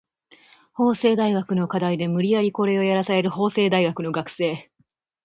[0.73, 4.67] 法政大学の課題で無理やりコレをやらされる法政大学の学生